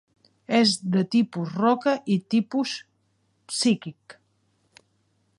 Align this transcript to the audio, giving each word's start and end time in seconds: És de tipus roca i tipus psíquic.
És 0.59 0.71
de 0.95 1.01
tipus 1.15 1.51
roca 1.59 1.93
i 2.15 2.17
tipus 2.35 2.73
psíquic. 3.53 4.17